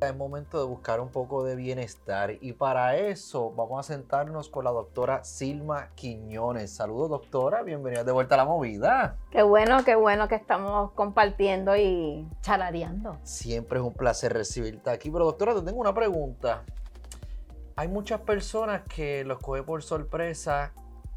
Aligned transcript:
es 0.00 0.14
momento 0.14 0.58
de 0.58 0.66
buscar 0.66 1.00
un 1.00 1.08
poco 1.08 1.42
de 1.44 1.56
bienestar 1.56 2.32
y 2.40 2.52
para 2.52 2.96
eso 2.96 3.52
vamos 3.52 3.80
a 3.80 3.94
sentarnos 3.94 4.50
con 4.50 4.64
la 4.64 4.70
doctora 4.70 5.24
Silma 5.24 5.88
Quiñones. 5.94 6.70
Saludos 6.70 7.08
doctora, 7.08 7.62
bienvenida 7.62 8.04
de 8.04 8.12
vuelta 8.12 8.34
a 8.34 8.38
la 8.38 8.44
movida. 8.44 9.16
Qué 9.30 9.42
bueno, 9.42 9.84
qué 9.84 9.94
bueno 9.94 10.28
que 10.28 10.34
estamos 10.34 10.92
compartiendo 10.92 11.76
y 11.76 12.28
chalareando. 12.42 13.18
Siempre 13.22 13.78
es 13.78 13.84
un 13.84 13.94
placer 13.94 14.34
recibirte 14.34 14.90
aquí, 14.90 15.10
pero 15.10 15.24
doctora, 15.24 15.54
te 15.54 15.62
tengo 15.62 15.80
una 15.80 15.94
pregunta. 15.94 16.64
Hay 17.76 17.88
muchas 17.88 18.20
personas 18.20 18.82
que 18.82 19.24
los 19.24 19.38
coge 19.38 19.62
por 19.62 19.82
sorpresa 19.82 20.72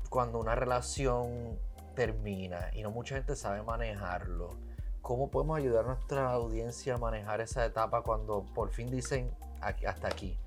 cuando 0.10 0.40
una 0.40 0.56
relación 0.56 1.60
termina 1.96 2.70
y 2.74 2.82
no 2.82 2.92
mucha 2.92 3.16
gente 3.16 3.36
sabe 3.36 3.62
manejarlo. 3.62 4.69
¿Cómo 5.02 5.30
podemos 5.30 5.58
ayudar 5.58 5.86
a 5.86 5.88
nuestra 5.88 6.32
audiencia 6.32 6.96
a 6.96 6.98
manejar 6.98 7.42
esa 7.42 7.66
etapa 7.66 8.02
cuando 8.02 8.46
por 8.54 8.70
fin 8.70 8.92
dicen 8.92 9.32
hasta 9.62 10.08
aquí? 10.08 10.38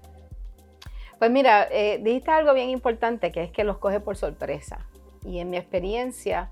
Pues 1.19 1.31
mira, 1.31 1.69
eh, 1.71 2.01
dijiste 2.03 2.33
algo 2.33 2.53
bien 2.53 2.71
importante 2.71 3.31
que 3.31 3.45
es 3.45 3.53
que 3.53 3.63
los 3.63 3.79
coge 3.79 4.01
por 4.01 4.17
sorpresa. 4.17 4.87
Y 5.25 5.39
en 5.39 5.51
mi 5.51 5.57
experiencia, 5.57 6.51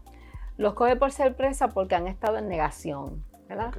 los 0.57 0.75
coge 0.75 0.95
por 0.95 1.11
sorpresa 1.11 1.69
porque 1.69 1.97
han 1.97 2.07
estado 2.07 2.39
en 2.39 2.49
negación, 2.49 3.25
¿verdad? 3.49 3.75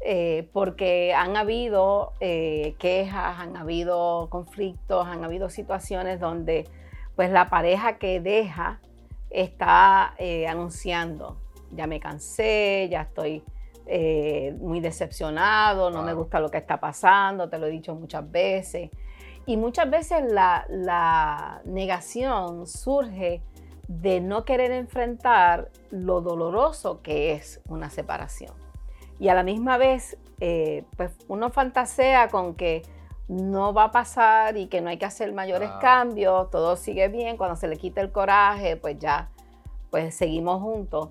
Eh, 0.00 0.48
porque 0.52 1.12
han 1.12 1.36
habido 1.36 2.12
eh, 2.20 2.76
quejas, 2.78 3.40
han 3.40 3.56
habido 3.56 4.28
conflictos, 4.30 5.08
han 5.08 5.24
habido 5.24 5.50
situaciones 5.50 6.20
donde 6.20 6.68
pues 7.16 7.30
la 7.30 7.50
pareja 7.50 7.98
que 7.98 8.20
deja 8.20 8.80
está 9.30 10.14
anunciando, 10.48 11.36
ya 11.72 11.88
me 11.88 11.98
cansé, 11.98 12.86
ya 12.90 13.02
estoy 13.02 13.42
eh, 13.90 14.54
muy 14.60 14.80
decepcionado, 14.80 15.90
no 15.90 16.02
me 16.02 16.12
gusta 16.12 16.40
lo 16.40 16.50
que 16.50 16.58
está 16.58 16.78
pasando, 16.78 17.48
te 17.48 17.58
lo 17.58 17.66
he 17.66 17.70
dicho 17.70 17.94
muchas 17.94 18.30
veces. 18.30 18.90
Y 19.46 19.56
muchas 19.56 19.88
veces 19.88 20.30
la, 20.30 21.62
negación 21.64 22.66
surge 22.66 23.42
de 23.86 24.20
no 24.20 24.44
querer 24.44 24.72
enfrentar 24.72 25.70
lo 25.90 26.20
doloroso 26.20 27.00
que 27.00 27.32
es 27.32 27.62
una 27.66 27.88
separación. 27.88 28.52
Y 29.18 29.30
a 29.30 29.34
la 29.34 29.42
misma 29.42 29.78
vez, 29.78 30.18
eh, 30.38 30.84
pues 30.98 31.16
uno 31.26 31.48
fantasea 31.48 32.28
con 32.28 32.56
que 32.56 32.82
no 33.26 33.72
va 33.72 33.84
a 33.84 33.90
pasar 33.90 34.58
y 34.58 34.66
que 34.66 34.82
no 34.82 34.90
hay 34.90 34.98
que 34.98 35.06
hacer 35.06 35.32
mayores 35.32 35.70
cambios, 35.80 36.50
todo 36.50 36.76
sigue 36.76 37.08
bien, 37.08 37.38
cuando 37.38 37.56
se 37.56 37.68
le 37.68 37.78
quita 37.78 38.02
el 38.02 38.12
coraje, 38.12 38.76
pues 38.76 38.98
ya, 38.98 39.30
pues 39.90 40.14
seguimos 40.14 40.60
juntos. 40.60 41.08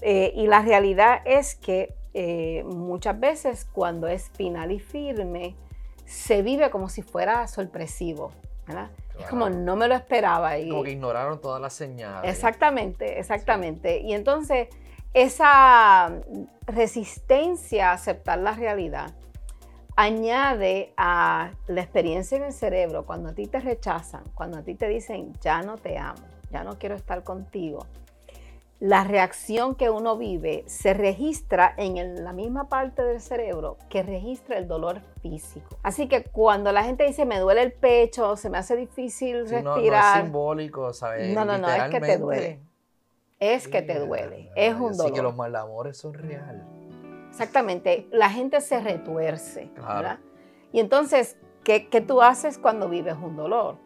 Eh, 0.00 0.32
y 0.36 0.46
la 0.46 0.62
realidad 0.62 1.22
es 1.24 1.56
que 1.56 1.98
eh, 2.14 2.64
muchas 2.64 3.18
veces 3.18 3.66
cuando 3.72 4.08
es 4.08 4.30
final 4.30 4.72
y 4.72 4.80
firme, 4.80 5.56
se 6.04 6.42
vive 6.42 6.70
como 6.70 6.88
si 6.88 7.02
fuera 7.02 7.46
sorpresivo. 7.46 8.32
Es 9.18 9.26
como 9.26 9.50
no 9.50 9.76
me 9.76 9.88
lo 9.88 9.94
esperaba. 9.94 10.58
Y, 10.58 10.68
como 10.68 10.82
que 10.82 10.92
ignoraron 10.92 11.40
todas 11.40 11.60
las 11.60 11.72
señales. 11.72 12.30
Exactamente, 12.30 13.18
exactamente. 13.18 14.00
Y 14.00 14.12
entonces 14.12 14.68
esa 15.12 16.12
resistencia 16.66 17.90
a 17.90 17.94
aceptar 17.94 18.38
la 18.38 18.52
realidad 18.52 19.12
añade 19.96 20.94
a 20.96 21.50
la 21.66 21.80
experiencia 21.82 22.36
en 22.36 22.44
el 22.44 22.52
cerebro 22.52 23.04
cuando 23.04 23.30
a 23.30 23.32
ti 23.34 23.46
te 23.46 23.60
rechazan, 23.60 24.22
cuando 24.34 24.58
a 24.58 24.62
ti 24.62 24.74
te 24.74 24.88
dicen 24.88 25.34
ya 25.40 25.62
no 25.62 25.76
te 25.76 25.98
amo, 25.98 26.22
ya 26.50 26.64
no 26.64 26.78
quiero 26.78 26.94
estar 26.94 27.22
contigo 27.24 27.86
la 28.80 29.04
reacción 29.04 29.74
que 29.74 29.90
uno 29.90 30.16
vive 30.16 30.64
se 30.66 30.94
registra 30.94 31.74
en 31.76 32.24
la 32.24 32.32
misma 32.32 32.70
parte 32.70 33.02
del 33.02 33.20
cerebro 33.20 33.76
que 33.90 34.02
registra 34.02 34.56
el 34.56 34.66
dolor 34.66 35.02
físico. 35.20 35.76
Así 35.82 36.08
que 36.08 36.24
cuando 36.24 36.72
la 36.72 36.82
gente 36.82 37.04
dice 37.04 37.26
me 37.26 37.38
duele 37.38 37.62
el 37.62 37.72
pecho, 37.72 38.36
se 38.36 38.48
me 38.48 38.56
hace 38.56 38.76
difícil 38.76 39.46
respirar. 39.46 40.14
No, 40.14 40.20
es 40.20 40.24
simbólico, 40.24 40.92
¿sabes? 40.94 41.34
No, 41.34 41.44
no, 41.44 41.58
no, 41.58 41.68
es 41.68 41.90
que 41.90 42.00
te 42.00 42.16
duele. 42.16 42.60
Es 43.38 43.68
que 43.68 43.82
te 43.82 43.98
duele. 43.98 44.50
Es 44.56 44.74
un 44.74 44.92
dolor. 44.92 45.06
Así 45.06 45.12
que 45.12 45.22
los 45.22 45.36
malamores 45.36 45.98
son 45.98 46.14
reales. 46.14 46.62
Exactamente. 47.28 48.08
La 48.10 48.30
gente 48.30 48.62
se 48.62 48.80
retuerce. 48.80 49.70
Y 50.72 50.80
entonces, 50.80 51.36
¿qué, 51.64 51.88
¿qué 51.88 52.00
tú 52.00 52.22
haces 52.22 52.58
cuando 52.58 52.88
vives 52.88 53.16
un 53.22 53.36
dolor? 53.36 53.76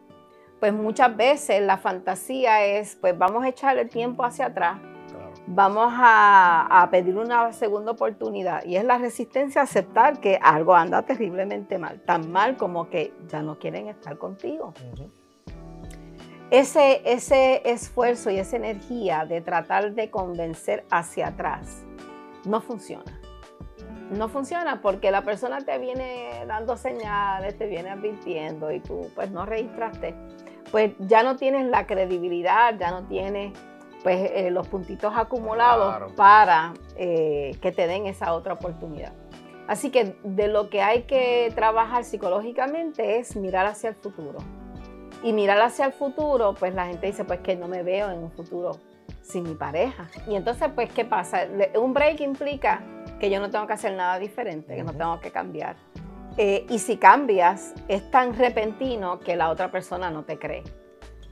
Pues 0.59 0.73
muchas 0.73 1.15
veces 1.15 1.61
la 1.61 1.77
fantasía 1.77 2.65
es, 2.65 2.95
pues 2.95 3.17
vamos 3.17 3.43
a 3.43 3.49
echar 3.49 3.77
el 3.77 3.89
tiempo 3.89 4.23
hacia 4.23 4.47
atrás, 4.47 4.79
vamos 5.47 5.93
a, 5.95 6.87
pedir 6.91 7.17
una 7.17 7.51
segunda 7.53 7.91
oportunidad. 7.91 8.63
Y 8.65 8.77
es 8.77 8.83
la 8.83 8.97
resistencia 8.97 9.61
a 9.61 9.63
aceptar 9.65 10.19
que 10.19 10.39
algo 10.41 10.75
anda 10.75 11.01
terriblemente 11.03 11.77
mal, 11.77 12.01
tan 12.01 12.31
mal 12.31 12.57
como 12.57 12.89
que 12.89 13.13
ya 13.27 13.41
no 13.41 13.59
quieren 13.59 13.87
estar 13.87 14.17
contigo. 14.17 14.73
ese, 16.51 17.01
ese 17.05 17.61
esfuerzo 17.69 18.29
y 18.29 18.37
esa 18.37 18.55
energía 18.55 19.25
de 19.25 19.41
tratar 19.41 19.93
de 19.93 20.09
convencer 20.09 20.85
hacia 20.89 21.27
atrás 21.27 21.83
no 22.45 22.61
funciona. 22.61 23.24
No 24.11 24.29
funciona 24.29 24.81
porque 24.81 25.11
la 25.11 25.23
persona 25.23 25.59
te 25.61 25.77
viene 25.79 26.45
dando 26.47 26.77
señales, 26.77 27.57
te 27.57 27.65
viene 27.65 27.89
advirtiendo 27.89 28.71
y 28.71 28.79
tú 28.79 29.09
pues 29.15 29.31
no 29.31 29.45
registraste 29.45 30.13
pues 30.71 30.91
ya 30.99 31.23
no 31.23 31.35
tienes 31.35 31.67
la 31.67 31.87
credibilidad, 31.87 32.77
ya 32.77 32.91
no 32.91 33.07
tienes 33.07 33.53
pues 34.03 34.29
eh, 34.33 34.51
los 34.51 34.67
puntitos 34.67 35.13
acumulados 35.15 36.11
para 36.13 36.73
eh, 36.95 37.57
que 37.61 37.71
te 37.71 37.87
den 37.87 38.05
esa 38.05 38.33
otra 38.33 38.53
oportunidad. 38.53 39.13
Así 39.67 39.89
que 39.89 40.15
de 40.23 40.47
lo 40.47 40.69
que 40.69 40.81
hay 40.81 41.03
que 41.03 41.51
trabajar 41.55 42.03
psicológicamente 42.03 43.17
es 43.17 43.35
mirar 43.35 43.65
hacia 43.65 43.89
el 43.89 43.95
futuro. 43.95 44.39
Y 45.23 45.33
mirar 45.33 45.59
hacia 45.61 45.85
el 45.85 45.93
futuro, 45.93 46.53
pues 46.53 46.75
la 46.75 46.85
gente 46.85 47.07
dice, 47.07 47.23
pues 47.23 47.39
que 47.39 47.55
no 47.55 47.67
me 47.67 47.81
veo 47.81 48.11
en 48.11 48.19
un 48.19 48.31
futuro 48.31 48.73
sin 49.25 49.43
mi 49.43 49.55
pareja. 49.55 50.07
Y 50.27 50.35
entonces, 50.35 50.69
pues, 50.73 50.91
¿qué 50.91 51.03
pasa? 51.03 51.47
Un 51.75 51.93
break 51.93 52.21
implica 52.21 52.81
que 53.19 53.29
yo 53.29 53.39
no 53.39 53.49
tengo 53.49 53.65
que 53.67 53.73
hacer 53.73 53.93
nada 53.93 54.19
diferente, 54.19 54.75
que 54.75 54.83
no 54.83 54.93
tengo 54.93 55.19
que 55.19 55.31
cambiar. 55.31 55.75
Eh, 56.37 56.65
y 56.69 56.79
si 56.79 56.97
cambias, 56.97 57.73
es 57.87 58.09
tan 58.11 58.37
repentino 58.37 59.19
que 59.19 59.35
la 59.35 59.49
otra 59.49 59.71
persona 59.71 60.11
no 60.11 60.23
te 60.23 60.37
cree. 60.37 60.63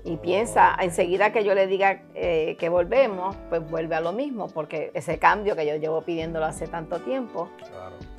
Y 0.05 0.17
piensa, 0.17 0.75
enseguida 0.81 1.31
que 1.31 1.45
yo 1.45 1.55
le 1.55 1.67
diga 1.67 2.03
eh, 2.13 2.57
que 2.59 2.67
volvemos, 2.67 3.35
pues 3.49 3.69
vuelve 3.69 3.95
a 3.95 4.01
lo 4.01 4.11
mismo, 4.11 4.47
porque 4.47 4.91
ese 4.93 5.17
cambio 5.17 5.55
que 5.55 5.65
yo 5.65 5.75
llevo 5.75 6.01
pidiéndolo 6.01 6.45
hace 6.45 6.67
tanto 6.67 6.99
tiempo, 6.99 7.49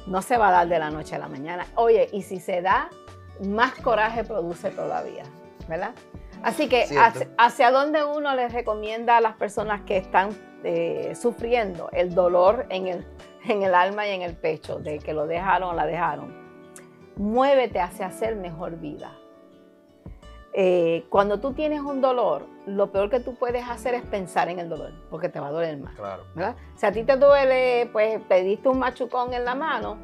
no 0.06 0.22
se 0.22 0.38
va 0.38 0.48
a 0.48 0.52
dar 0.52 0.68
de 0.68 0.78
la 0.78 0.90
noche 0.90 1.16
a 1.16 1.18
la 1.18 1.28
mañana. 1.28 1.66
Oye, 1.74 2.08
y 2.12 2.22
si 2.22 2.38
se 2.38 2.62
da, 2.62 2.88
más 3.42 3.74
coraje 3.74 4.24
produce 4.24 4.70
todavía, 4.70 5.24
¿verdad? 5.68 5.94
Así 6.44 6.68
que, 6.68 6.86
hacia, 7.38 7.70
dónde 7.70 8.04
uno 8.04 8.34
les 8.34 8.52
recomienda 8.52 9.16
a 9.16 9.20
las 9.20 9.34
personas 9.36 9.82
que 9.82 9.96
están 9.96 10.30
eh, 10.62 11.14
sufriendo 11.14 11.88
el 11.92 12.14
dolor 12.14 12.66
en 12.68 12.86
el, 12.86 13.06
en 13.44 13.62
el 13.62 13.74
alma 13.74 14.06
y 14.06 14.10
en 14.10 14.22
el 14.22 14.36
pecho, 14.36 14.78
de 14.78 14.98
que 14.98 15.12
lo 15.12 15.26
dejaron 15.26 15.70
o 15.70 15.72
la 15.72 15.86
dejaron? 15.86 16.44
muévete 17.16 17.80
hacia 17.80 18.06
hacer 18.06 18.36
mejor 18.36 18.78
vida. 18.78 19.12
Eh, 20.52 21.04
cuando 21.10 21.40
tú 21.40 21.52
tienes 21.52 21.80
un 21.80 22.00
dolor, 22.00 22.46
lo 22.66 22.92
peor 22.92 23.10
que 23.10 23.18
tú 23.18 23.34
puedes 23.34 23.68
hacer 23.68 23.94
es 23.94 24.02
pensar 24.02 24.48
en 24.48 24.60
el 24.60 24.68
dolor, 24.68 24.92
porque 25.10 25.28
te 25.28 25.40
va 25.40 25.48
a 25.48 25.50
doler 25.50 25.76
más. 25.78 25.94
Claro. 25.96 26.24
Si 26.76 26.86
a 26.86 26.92
ti 26.92 27.02
te 27.02 27.16
duele, 27.16 27.88
pues 27.92 28.20
pediste 28.28 28.68
un 28.68 28.78
machucón 28.78 29.34
en 29.34 29.44
la 29.44 29.56
mano, 29.56 29.98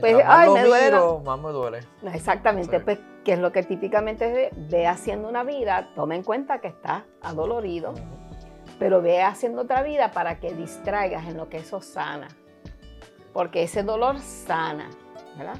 pues, 0.00 0.16
ay, 0.24 0.50
me 0.50 0.64
duele. 0.64 0.98
más 1.24 1.38
me 1.38 1.50
duele. 1.50 1.80
Exactamente, 2.12 2.80
pues, 2.80 2.98
que 3.24 3.34
es 3.34 3.38
lo 3.38 3.52
que 3.52 3.62
típicamente 3.62 4.50
ve 4.56 4.86
haciendo 4.86 5.28
una 5.28 5.44
vida, 5.44 5.90
toma 5.94 6.16
en 6.16 6.22
cuenta 6.22 6.60
que 6.60 6.68
estás 6.68 7.04
adolorido, 7.22 7.94
pero 8.78 9.02
ve 9.02 9.22
haciendo 9.22 9.62
otra 9.62 9.82
vida 9.82 10.10
para 10.12 10.40
que 10.40 10.52
distraigas 10.52 11.26
en 11.26 11.36
lo 11.36 11.48
que 11.48 11.58
eso 11.58 11.80
sana, 11.80 12.28
porque 13.32 13.62
ese 13.62 13.82
dolor 13.82 14.18
sana, 14.18 14.90
¿verdad? 15.36 15.56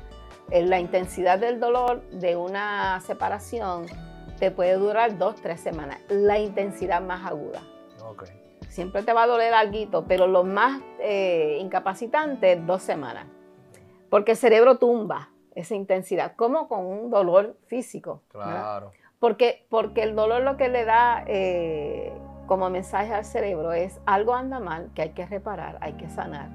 la 0.51 0.81
intensidad 0.81 1.39
del 1.39 1.61
dolor 1.61 2.03
de 2.11 2.35
una 2.35 3.01
separación 3.01 3.87
te 4.41 4.51
puede 4.51 4.75
durar 4.75 5.17
dos, 5.17 5.37
tres 5.37 5.61
semanas. 5.61 6.01
La 6.09 6.39
intensidad 6.39 7.01
más 7.01 7.25
aguda. 7.25 7.63
Siempre 8.69 9.03
te 9.03 9.13
va 9.13 9.25
a 9.25 9.27
doler 9.27 9.53
algo, 9.53 10.05
pero 10.09 10.27
lo 10.27 10.45
más 10.45 10.81
eh, 10.99 11.59
incapacitante 11.61 12.57
dos 12.57 12.83
semanas. 12.83 13.27
Porque 14.11 14.33
el 14.33 14.37
cerebro 14.37 14.79
tumba 14.79 15.31
esa 15.55 15.75
intensidad, 15.75 16.37
como 16.37 16.69
con 16.69 16.85
un 16.85 17.11
dolor 17.11 17.57
físico. 17.67 18.23
Claro. 18.29 18.93
Porque, 19.19 19.67
porque 19.71 20.03
el 20.03 20.15
dolor 20.15 20.43
lo 20.43 20.57
que 20.57 20.69
le 20.69 20.85
da 20.85 21.25
eh, 21.27 22.13
como 22.47 22.69
mensaje 22.71 23.15
al 23.15 23.25
cerebro 23.25 23.73
es 23.73 24.01
algo 24.07 24.35
anda 24.35 24.61
mal, 24.61 24.91
que 24.95 25.03
hay 25.03 25.11
que 25.11 25.27
reparar, 25.27 25.79
hay 25.81 25.95
que 25.95 26.09
sanar. 26.09 26.51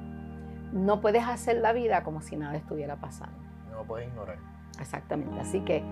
No 0.73 1.01
puedes 1.01 1.23
hacer 1.23 1.57
la 1.57 1.73
vida 1.73 2.03
como 2.03 2.21
si 2.21 2.35
nada 2.35 2.55
estuviera 2.55 2.97
pasando 2.97 3.45
no 3.75 3.83
puedes 3.83 4.07
ignorar. 4.07 4.37
Exactamente. 4.79 5.39
Así 5.39 5.61
que, 5.61 5.83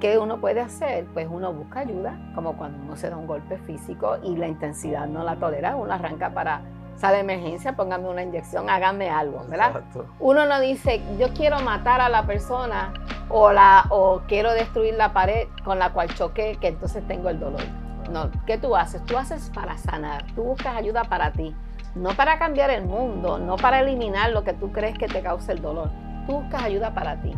¿qué 0.00 0.18
uno 0.18 0.40
puede 0.40 0.60
hacer? 0.60 1.06
Pues 1.12 1.28
uno 1.30 1.52
busca 1.52 1.80
ayuda, 1.80 2.18
como 2.34 2.56
cuando 2.56 2.78
uno 2.82 2.96
se 2.96 3.10
da 3.10 3.16
un 3.16 3.26
golpe 3.26 3.58
físico 3.58 4.18
y 4.22 4.36
la 4.36 4.48
intensidad 4.48 5.06
no 5.06 5.24
la 5.24 5.36
tolera, 5.36 5.76
uno 5.76 5.92
arranca 5.92 6.32
para 6.32 6.62
sale 6.96 7.20
emergencia, 7.20 7.74
póngame 7.74 8.08
una 8.08 8.22
inyección, 8.22 8.70
háganme 8.70 9.10
algo, 9.10 9.44
¿verdad? 9.48 9.82
Uno 10.20 10.46
no 10.46 10.60
dice, 10.60 11.02
yo 11.18 11.32
quiero 11.34 11.60
matar 11.60 12.00
a 12.00 12.08
la 12.08 12.26
persona 12.26 12.92
o, 13.28 13.50
la, 13.52 13.86
o 13.88 14.20
quiero 14.28 14.52
destruir 14.52 14.94
la 14.94 15.12
pared 15.12 15.48
con 15.64 15.78
la 15.78 15.92
cual 15.92 16.14
choqué, 16.14 16.56
que 16.60 16.68
entonces 16.68 17.06
tengo 17.08 17.28
el 17.28 17.40
dolor. 17.40 17.62
No, 18.10 18.30
¿qué 18.46 18.58
tú 18.58 18.76
haces? 18.76 19.04
Tú 19.06 19.16
haces 19.16 19.50
para 19.54 19.78
sanar, 19.78 20.24
tú 20.34 20.42
buscas 20.42 20.76
ayuda 20.76 21.04
para 21.04 21.32
ti, 21.32 21.54
no 21.94 22.10
para 22.10 22.38
cambiar 22.38 22.70
el 22.70 22.84
mundo, 22.84 23.38
no 23.38 23.56
para 23.56 23.80
eliminar 23.80 24.30
lo 24.30 24.44
que 24.44 24.52
tú 24.52 24.70
crees 24.70 24.98
que 24.98 25.08
te 25.08 25.22
causa 25.22 25.52
el 25.52 25.62
dolor. 25.62 25.90
Tú 26.26 26.40
buscas 26.40 26.62
ayuda 26.62 26.94
para 26.94 27.20
ti. 27.20 27.32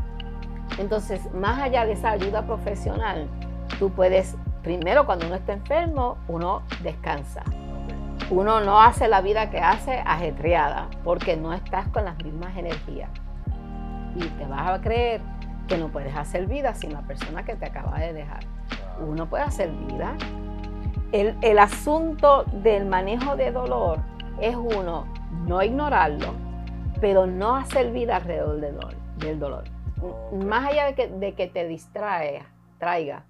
Entonces, 0.78 1.32
más 1.32 1.60
allá 1.60 1.86
de 1.86 1.92
esa 1.92 2.10
ayuda 2.10 2.42
profesional, 2.46 3.28
tú 3.78 3.90
puedes, 3.90 4.36
primero 4.62 5.06
cuando 5.06 5.26
uno 5.26 5.36
está 5.36 5.52
enfermo, 5.52 6.18
uno 6.28 6.62
descansa. 6.82 7.42
Uno 8.30 8.60
no 8.60 8.80
hace 8.80 9.06
la 9.06 9.20
vida 9.20 9.50
que 9.50 9.58
hace 9.58 9.98
ajetreada 9.98 10.88
porque 11.04 11.36
no 11.36 11.52
estás 11.52 11.88
con 11.88 12.06
las 12.06 12.16
mismas 12.24 12.56
energías. 12.56 13.10
Y 14.16 14.20
te 14.20 14.46
vas 14.46 14.70
a 14.70 14.80
creer 14.80 15.20
que 15.68 15.76
no 15.76 15.88
puedes 15.88 16.16
hacer 16.16 16.46
vida 16.46 16.74
sin 16.74 16.94
la 16.94 17.02
persona 17.02 17.44
que 17.44 17.54
te 17.54 17.66
acaba 17.66 17.98
de 17.98 18.14
dejar. 18.14 18.40
Uno 18.98 19.28
puede 19.28 19.44
hacer 19.44 19.70
vida. 19.70 20.16
El, 21.12 21.58
asunto 21.58 22.44
del 22.44 22.86
manejo 22.86 23.36
de 23.36 23.52
dolor 23.52 24.00
es 24.40 24.56
uno, 24.56 25.06
no 25.46 25.62
ignorarlo, 25.62 26.34
pero 27.00 27.26
no 27.26 27.56
hacer 27.56 27.92
vida 27.92 28.16
alrededor 28.16 28.60
del 28.60 28.74
dolor. 28.74 28.94
Del 29.18 29.38
dolor. 29.38 29.64
Más 30.44 30.66
allá 30.66 30.86
de 30.86 30.94
que, 30.94 31.08
de 31.08 31.34
que 31.34 31.46
te 31.46 31.68
distraiga, 31.68 32.46
traiga, 32.78 33.24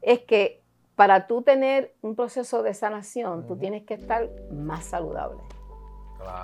es 0.00 0.20
que 0.20 0.63
para 0.96 1.26
tú 1.26 1.42
tener 1.42 1.94
un 2.02 2.14
proceso 2.14 2.62
de 2.62 2.74
sanación, 2.74 3.46
tú 3.46 3.56
tienes 3.56 3.84
que 3.84 3.94
estar 3.94 4.28
más 4.52 4.84
saludable. 4.84 5.42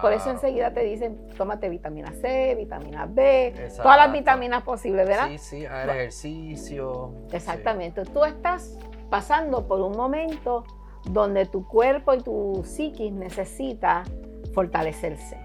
Por 0.02 0.12
eso 0.12 0.30
enseguida 0.30 0.74
te 0.74 0.80
dicen, 0.80 1.28
tómate 1.36 1.68
vitamina 1.68 2.12
C, 2.12 2.54
vitamina 2.54 3.06
B, 3.06 3.70
todas 3.76 3.96
las 3.96 4.12
vitaminas 4.12 4.62
posibles, 4.62 5.08
¿verdad? 5.08 5.28
Sí, 5.28 5.38
sí, 5.38 5.66
hacer 5.66 5.90
ejercicio. 5.90 7.14
Exactamente. 7.32 8.04
Tú 8.04 8.24
estás 8.24 8.78
pasando 9.08 9.66
por 9.66 9.80
un 9.80 9.96
momento 9.96 10.64
donde 11.04 11.46
tu 11.46 11.66
cuerpo 11.66 12.12
y 12.14 12.22
tu 12.22 12.62
psiquis 12.64 13.12
necesita 13.12 14.02
fortalecerse. 14.52 15.38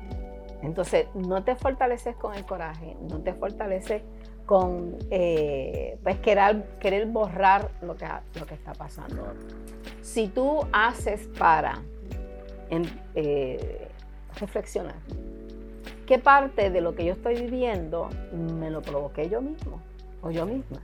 Entonces, 0.62 1.08
no 1.13 1.44
te 1.44 1.56
fortaleces 1.56 2.16
con 2.16 2.34
el 2.34 2.46
coraje, 2.46 2.98
no 3.01 3.22
te 3.22 3.34
fortaleces 3.34 4.01
con 4.46 4.98
eh, 5.10 5.98
pues 6.04 6.20
querer, 6.20 6.64
querer 6.80 7.08
borrar 7.08 7.70
lo 7.82 7.96
que, 7.96 8.08
lo 8.40 8.46
que 8.46 8.54
está 8.54 8.74
pasando. 8.74 9.34
Si 10.02 10.28
tú 10.28 10.66
haces 10.72 11.28
para 11.38 11.82
eh, 13.16 13.88
reflexionar, 14.40 14.96
¿qué 16.06 16.20
parte 16.20 16.70
de 16.70 16.82
lo 16.82 16.96
que 16.96 17.06
yo 17.06 17.14
estoy 17.14 17.36
viviendo 17.42 18.10
me 18.32 18.70
lo 18.70 18.82
provoqué 18.82 19.30
yo 19.30 19.42
mismo 19.42 19.82
o 20.22 20.32
yo 20.32 20.46
misma? 20.46 20.82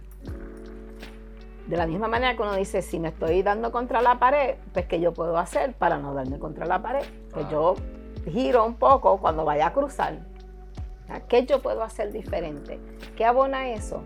De 1.67 1.77
la 1.77 1.85
misma 1.85 2.07
manera 2.07 2.35
que 2.35 2.41
uno 2.41 2.55
dice, 2.55 2.81
si 2.81 2.99
me 2.99 3.09
estoy 3.09 3.43
dando 3.43 3.71
contra 3.71 4.01
la 4.01 4.19
pared, 4.19 4.55
pues 4.73 4.87
¿qué 4.87 4.99
yo 4.99 5.13
puedo 5.13 5.37
hacer 5.37 5.73
para 5.73 5.99
no 5.99 6.13
darme 6.13 6.39
contra 6.39 6.65
la 6.65 6.81
pared? 6.81 7.05
Pues 7.31 7.47
yo 7.49 7.75
giro 8.25 8.65
un 8.65 8.75
poco 8.75 9.17
cuando 9.19 9.45
vaya 9.45 9.67
a 9.67 9.73
cruzar 9.73 10.30
¿Qué 11.19 11.45
yo 11.45 11.61
puedo 11.61 11.83
hacer 11.83 12.11
diferente? 12.11 12.79
¿Qué 13.15 13.25
abona 13.25 13.69
eso? 13.69 14.01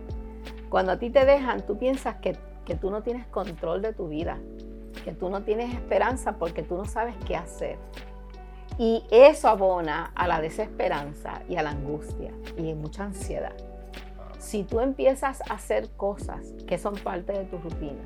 Cuando 0.70 0.92
a 0.92 1.00
ti 1.00 1.10
te 1.10 1.26
dejan, 1.26 1.66
tú 1.66 1.78
piensas 1.78 2.16
que, 2.16 2.38
que 2.66 2.76
tú 2.76 2.90
no 2.90 3.04
tienes 3.04 3.28
control 3.28 3.82
de 3.82 3.94
tu 3.94 4.10
vida, 4.10 4.40
que 5.04 5.14
tú 5.14 5.30
no 5.30 5.44
tienes 5.44 5.74
esperanza 5.74 6.34
porque 6.34 6.64
tú 6.64 6.76
no 6.76 6.86
sabes 6.86 7.16
qué 7.26 7.36
hacer. 7.36 7.78
Y 8.78 9.06
eso 9.10 9.48
abona 9.48 10.12
a 10.16 10.28
la 10.28 10.42
desesperanza 10.42 11.44
y 11.48 11.56
a 11.56 11.64
la 11.64 11.70
angustia 11.70 12.32
y 12.58 12.74
mucha 12.74 13.06
ansiedad. 13.06 13.54
Si 14.38 14.64
tú 14.64 14.80
empiezas 14.82 15.42
a 15.50 15.54
hacer 15.54 15.90
cosas 15.96 16.54
que 16.68 16.78
son 16.78 16.96
parte 16.96 17.32
de 17.32 17.46
tu 17.46 17.58
rutina, 17.58 18.02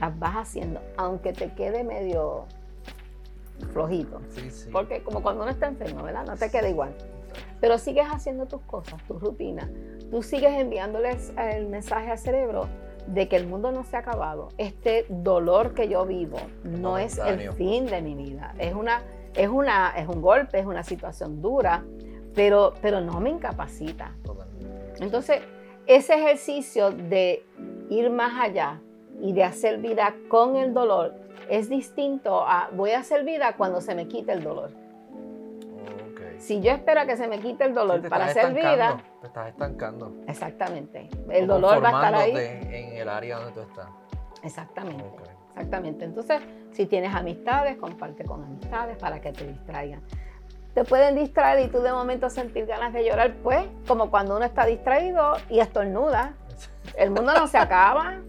las 0.00 0.18
vas 0.18 0.36
haciendo, 0.36 0.80
aunque 0.96 1.32
te 1.32 1.52
quede 1.52 1.84
medio 1.84 2.46
flojito. 3.72 4.20
Porque 4.72 5.02
como 5.02 5.22
cuando 5.22 5.42
uno 5.42 5.52
está 5.52 5.66
enfermo, 5.66 6.02
¿verdad? 6.02 6.24
No 6.26 6.36
te 6.36 6.50
queda 6.50 6.68
igual. 6.68 6.94
Pero 7.60 7.78
sigues 7.78 8.06
haciendo 8.06 8.46
tus 8.46 8.60
cosas, 8.62 9.02
tus 9.06 9.20
rutinas. 9.20 9.68
Tú 10.10 10.22
sigues 10.22 10.52
enviándoles 10.52 11.32
el 11.36 11.66
mensaje 11.66 12.10
al 12.10 12.18
cerebro 12.18 12.68
de 13.06 13.28
que 13.28 13.36
el 13.36 13.46
mundo 13.46 13.72
no 13.72 13.84
se 13.84 13.96
ha 13.96 14.00
acabado. 14.00 14.48
Este 14.58 15.06
dolor 15.08 15.74
que 15.74 15.88
yo 15.88 16.04
vivo 16.06 16.38
no 16.64 16.98
es 16.98 17.18
el 17.18 17.52
fin 17.52 17.86
de 17.86 18.02
mi 18.02 18.14
vida. 18.14 18.54
Es, 18.58 18.74
una, 18.74 19.02
es, 19.34 19.48
una, 19.48 19.94
es 19.96 20.08
un 20.08 20.20
golpe, 20.20 20.58
es 20.58 20.66
una 20.66 20.82
situación 20.82 21.40
dura, 21.40 21.84
pero, 22.34 22.74
pero 22.82 23.00
no 23.00 23.20
me 23.20 23.30
incapacita. 23.30 24.12
Entonces, 25.00 25.40
ese 25.86 26.14
ejercicio 26.14 26.90
de 26.90 27.44
ir 27.90 28.10
más 28.10 28.40
allá 28.40 28.80
y 29.20 29.32
de 29.32 29.44
hacer 29.44 29.78
vida 29.78 30.14
con 30.28 30.56
el 30.56 30.74
dolor 30.74 31.14
es 31.48 31.68
distinto 31.68 32.40
a 32.40 32.70
voy 32.72 32.90
a 32.90 33.00
hacer 33.00 33.24
vida 33.24 33.54
cuando 33.56 33.80
se 33.80 33.94
me 33.94 34.08
quite 34.08 34.32
el 34.32 34.42
dolor. 34.42 34.70
Si 36.46 36.60
yo 36.60 36.70
espero 36.70 37.00
a 37.00 37.06
que 37.06 37.16
se 37.16 37.26
me 37.26 37.40
quite 37.40 37.64
el 37.64 37.74
dolor 37.74 38.08
para 38.08 38.26
hacer 38.26 38.54
vida. 38.54 39.02
Te 39.20 39.26
estás 39.26 39.48
estancando. 39.48 40.14
Exactamente. 40.28 41.08
El 41.28 41.48
dolor 41.48 41.82
va 41.82 41.88
a 41.88 41.92
estar 41.92 42.14
ahí. 42.14 42.36
en 42.36 42.92
el 42.98 43.08
área 43.08 43.38
donde 43.38 43.50
tú 43.50 43.60
estás. 43.62 43.88
Exactamente. 44.44 45.04
Exactamente. 45.48 46.04
Entonces, 46.04 46.40
si 46.70 46.86
tienes 46.86 47.12
amistades, 47.12 47.76
comparte 47.78 48.24
con 48.24 48.44
amistades 48.44 48.96
para 48.96 49.20
que 49.20 49.32
te 49.32 49.44
distraigan. 49.44 50.02
Te 50.72 50.84
pueden 50.84 51.16
distraer 51.16 51.66
y 51.66 51.68
tú 51.68 51.80
de 51.80 51.90
momento 51.90 52.30
sentir 52.30 52.66
ganas 52.66 52.92
de 52.92 53.04
llorar, 53.04 53.34
pues, 53.42 53.66
como 53.88 54.08
cuando 54.08 54.36
uno 54.36 54.44
está 54.44 54.66
distraído 54.66 55.32
y 55.50 55.58
estornuda. 55.58 56.34
El 56.96 57.10
mundo 57.10 57.34
no 57.34 57.48
se 57.48 57.58
acaba. 57.58 58.20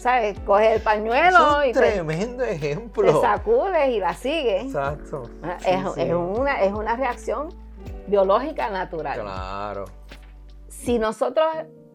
¿Sabes? 0.00 0.38
Coge 0.40 0.74
el 0.74 0.82
pañuelo 0.82 1.60
es 1.60 1.76
un 1.76 1.82
tremendo 1.82 2.42
ejemplo. 2.42 3.06
Te 3.06 3.20
sacudes 3.20 3.88
y 3.90 4.00
la 4.00 4.14
sigues. 4.14 4.64
Exacto. 4.64 5.30
Ah, 5.42 5.58
es, 5.64 6.12
Una, 6.14 6.62
es 6.62 6.72
una 6.72 6.96
reacción 6.96 7.50
biológica 8.06 8.70
natural. 8.70 9.20
Claro. 9.20 9.84
Si 10.68 10.98
nosotros 10.98 11.46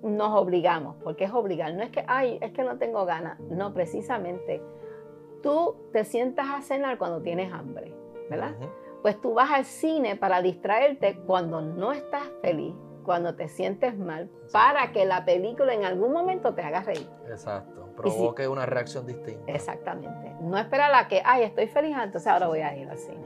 nos 0.04 0.36
obligamos, 0.36 0.96
porque 1.04 1.24
es 1.24 1.34
obligar, 1.34 1.74
no 1.74 1.82
es 1.82 1.90
que, 1.90 2.06
ay, 2.08 2.38
es 2.42 2.52
que 2.52 2.64
no 2.64 2.78
tengo 2.78 3.06
ganas, 3.06 3.40
no, 3.40 3.74
precisamente, 3.74 4.62
tú 5.42 5.76
te 5.92 6.06
sientas 6.06 6.46
a 6.50 6.62
cenar 6.62 7.00
cuando 7.00 7.22
tienes 7.22 7.52
hambre, 7.52 7.92
¿verdad? 8.30 8.54
Pues 9.02 9.20
tú 9.20 9.34
vas 9.34 9.50
al 9.50 9.66
cine 9.66 10.16
para 10.16 10.44
distraerte 10.44 11.18
cuando 11.26 11.62
no 11.62 11.92
estás 11.92 12.24
feliz, 12.42 12.76
cuando 13.04 13.36
te 13.36 13.48
sientes 13.48 13.98
mal, 13.98 14.30
para 14.52 14.92
que 14.92 15.06
la 15.06 15.26
película 15.26 15.74
en 15.74 15.86
algún 15.86 16.12
momento 16.12 16.54
te 16.54 16.62
haga 16.62 16.82
reír. 16.82 17.10
Exacto, 17.28 17.85
provoque 17.96 18.48
una 18.48 18.66
reacción 18.66 19.06
distinta. 19.06 19.52
Exactamente. 19.52 20.36
No 20.42 20.58
esperar 20.58 20.94
a 20.94 21.08
que, 21.08 21.22
ay, 21.24 21.44
estoy 21.44 21.68
feliz, 21.68 21.96
entonces 22.02 22.28
ahora 22.28 22.48
voy 22.48 22.60
a 22.60 22.76
ir 22.76 22.90
al 22.90 22.98
cine. 22.98 23.26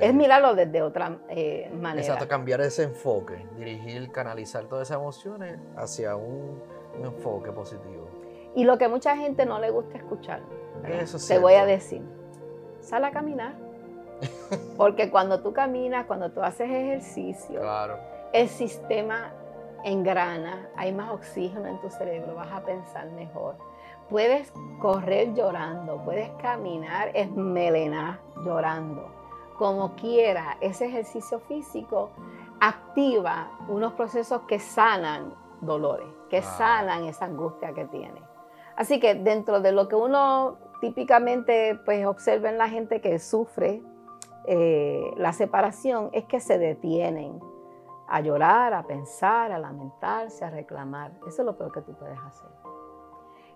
Es 0.00 0.14
mirarlo 0.14 0.54
desde 0.54 0.80
otra 0.80 1.18
eh, 1.28 1.70
manera. 1.74 2.00
Exacto, 2.00 2.26
cambiar 2.26 2.62
ese 2.62 2.84
enfoque, 2.84 3.46
dirigir, 3.58 4.10
canalizar 4.10 4.64
todas 4.64 4.88
esas 4.88 4.98
emociones 4.98 5.58
hacia 5.76 6.16
un, 6.16 6.62
enfoque 7.02 7.52
positivo. 7.52 8.08
Y 8.54 8.64
lo 8.64 8.78
que 8.78 8.88
mucha 8.88 9.16
gente 9.16 9.44
no 9.44 9.60
le 9.60 9.70
gusta 9.70 9.98
escuchar, 9.98 10.40
Eso 10.84 11.18
te 11.26 11.38
voy 11.38 11.54
a 11.54 11.66
decir, 11.66 12.02
sal 12.80 13.04
a 13.04 13.10
caminar. 13.10 13.54
Porque 14.76 15.10
cuando 15.10 15.40
tú 15.40 15.52
caminas, 15.52 16.06
cuando 16.06 16.30
tú 16.30 16.42
haces 16.42 16.68
ejercicio, 16.68 17.60
claro 17.60 17.98
el 18.32 18.48
sistema 18.48 19.32
engrana, 19.84 20.68
hay 20.76 20.92
más 20.92 21.10
oxígeno 21.10 21.66
en 21.66 21.80
tu 21.80 21.90
cerebro, 21.90 22.34
vas 22.34 22.52
a 22.52 22.64
pensar 22.64 23.10
mejor. 23.12 23.56
Puedes 24.08 24.52
correr 24.80 25.34
llorando, 25.34 26.02
puedes 26.04 26.30
caminar 26.42 27.10
esmelenar 27.14 28.20
llorando. 28.44 29.10
Como 29.56 29.94
quiera, 29.94 30.56
ese 30.60 30.86
ejercicio 30.86 31.38
físico 31.40 32.10
activa 32.60 33.50
unos 33.68 33.92
procesos 33.92 34.42
que 34.42 34.58
sanan 34.58 35.34
dolores, 35.60 36.08
que 36.28 36.42
sanan 36.42 37.04
esa 37.04 37.26
angustia 37.26 37.72
que 37.72 37.84
tiene. 37.86 38.20
Así 38.76 38.98
que 38.98 39.14
dentro 39.14 39.60
de 39.60 39.72
lo 39.72 39.88
que 39.88 39.96
uno 39.96 40.56
típicamente 40.80 41.78
pues, 41.84 42.06
observa 42.06 42.48
en 42.48 42.58
la 42.58 42.68
gente 42.68 43.00
que 43.00 43.18
sufre 43.18 43.82
eh, 44.46 45.12
la 45.16 45.32
separación 45.32 46.08
es 46.12 46.24
que 46.24 46.40
se 46.40 46.58
detienen, 46.58 47.40
a 48.10 48.20
llorar, 48.20 48.74
a 48.74 48.82
pensar, 48.82 49.52
a 49.52 49.58
lamentarse, 49.58 50.44
a 50.44 50.50
reclamar. 50.50 51.12
Eso 51.28 51.42
es 51.42 51.46
lo 51.46 51.56
peor 51.56 51.72
que 51.72 51.80
tú 51.80 51.94
puedes 51.94 52.18
hacer. 52.18 52.50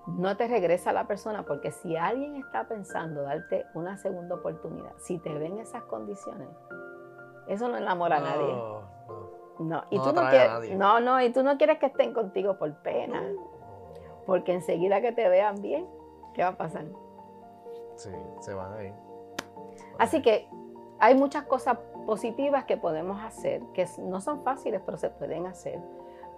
No 0.07 0.37
te 0.37 0.47
regresa 0.47 0.91
a 0.91 0.93
la 0.93 1.07
persona 1.09 1.45
porque 1.45 1.73
si 1.73 1.97
alguien 1.97 2.37
está 2.37 2.69
pensando 2.69 3.23
darte 3.23 3.67
una 3.75 3.97
segunda 3.97 4.37
oportunidad, 4.37 4.93
si 4.99 5.19
te 5.19 5.33
ven 5.35 5.59
esas 5.59 5.83
condiciones, 5.85 6.49
eso 7.49 7.69
no 7.69 7.77
enamora 7.77 8.19
a 8.19 8.21
nadie. 8.21 8.55
No, 9.59 9.85
Y 9.91 9.99
tú 9.99 10.13
no, 10.13 10.29
quieres, 10.31 10.77
no, 10.77 11.01
no, 11.01 11.21
y 11.21 11.33
tú 11.33 11.43
no 11.43 11.57
quieres 11.59 11.79
que 11.79 11.87
estén 11.87 12.13
contigo 12.13 12.57
por 12.57 12.73
pena. 12.83 13.23
Porque 14.25 14.55
enseguida 14.55 15.01
que 15.01 15.13
te 15.13 15.29
vean 15.29 15.61
bien, 15.63 15.87
¿qué 16.33 16.43
va 16.43 16.51
a 16.51 16.57
pasar? 16.57 16.85
Sí, 17.97 18.11
se 18.41 18.55
van 18.55 18.73
a 18.73 18.83
ir. 18.85 18.95
Así 19.99 20.23
que 20.23 20.49
hay 21.01 21.15
muchas 21.15 21.45
cosas 21.45 21.79
positivas 22.05 22.65
que 22.65 22.77
podemos 22.77 23.23
hacer, 23.23 23.63
que 23.73 23.87
no 23.99 24.21
son 24.21 24.43
fáciles, 24.43 24.81
pero 24.85 24.97
se 24.97 25.11
pueden 25.11 25.47
hacer. 25.47 25.81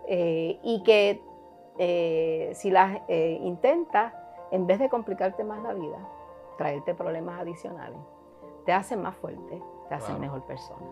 Eh, 0.07 0.59
y 0.63 0.83
que 0.83 1.23
eh, 1.79 2.53
si 2.55 2.71
las 2.71 3.01
eh, 3.09 3.39
intentas, 3.43 4.15
en 4.51 4.67
vez 4.67 4.79
de 4.79 4.89
complicarte 4.89 5.45
más 5.45 5.63
la 5.63 5.75
vida, 5.75 5.99
traerte 6.57 6.95
problemas 6.95 7.41
adicionales, 7.41 7.99
te 8.65 8.73
hacen 8.73 9.03
más 9.03 9.17
fuerte, 9.17 9.63
te 9.89 9.95
hacen 9.95 10.21
mejor 10.21 10.43
persona. 10.45 10.87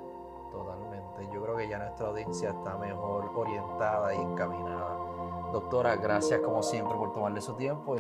Totalmente. 0.53 1.29
Yo 1.33 1.43
creo 1.43 1.57
que 1.57 1.69
ya 1.69 1.79
nuestra 1.79 2.09
audiencia 2.09 2.51
está 2.51 2.77
mejor 2.77 3.31
orientada 3.35 4.15
y 4.15 4.19
encaminada. 4.19 4.97
Doctora, 5.53 5.97
gracias 5.97 6.41
como 6.41 6.63
siempre 6.63 6.97
por 6.97 7.13
tomarle 7.13 7.41
su 7.41 7.55
tiempo. 7.55 7.97